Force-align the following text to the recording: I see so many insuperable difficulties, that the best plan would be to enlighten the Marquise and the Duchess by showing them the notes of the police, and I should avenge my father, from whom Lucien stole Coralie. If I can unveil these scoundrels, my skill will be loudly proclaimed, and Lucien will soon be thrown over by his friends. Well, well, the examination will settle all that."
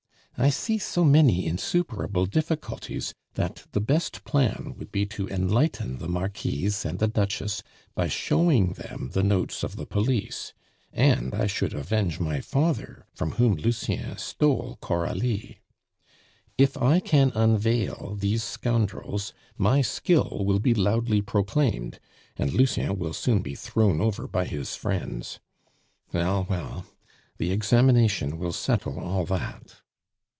I 0.37 0.49
see 0.49 0.79
so 0.79 1.03
many 1.05 1.45
insuperable 1.45 2.25
difficulties, 2.25 3.13
that 3.35 3.67
the 3.73 3.79
best 3.81 4.23
plan 4.23 4.73
would 4.75 4.91
be 4.91 5.05
to 5.07 5.27
enlighten 5.27 5.99
the 5.99 6.07
Marquise 6.07 6.83
and 6.83 6.97
the 6.97 7.07
Duchess 7.07 7.61
by 7.93 8.07
showing 8.07 8.73
them 8.73 9.11
the 9.13 9.21
notes 9.21 9.61
of 9.61 9.75
the 9.75 9.85
police, 9.85 10.53
and 10.91 11.35
I 11.35 11.45
should 11.45 11.75
avenge 11.75 12.19
my 12.19 12.39
father, 12.41 13.05
from 13.13 13.33
whom 13.33 13.53
Lucien 13.53 14.17
stole 14.17 14.79
Coralie. 14.81 15.59
If 16.57 16.75
I 16.75 17.01
can 17.01 17.31
unveil 17.35 18.15
these 18.19 18.41
scoundrels, 18.43 19.33
my 19.59 19.81
skill 19.83 20.43
will 20.43 20.59
be 20.59 20.73
loudly 20.73 21.21
proclaimed, 21.21 21.99
and 22.35 22.51
Lucien 22.51 22.97
will 22.97 23.13
soon 23.13 23.43
be 23.43 23.53
thrown 23.53 24.01
over 24.01 24.27
by 24.27 24.45
his 24.45 24.75
friends. 24.75 25.39
Well, 26.11 26.47
well, 26.49 26.87
the 27.37 27.51
examination 27.51 28.39
will 28.39 28.53
settle 28.53 28.99
all 28.99 29.25
that." 29.25 29.75